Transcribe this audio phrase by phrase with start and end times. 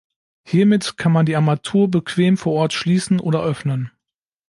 [0.47, 3.91] Hiermit kann man die Armatur bequem vor Ort schließen oder öffnen.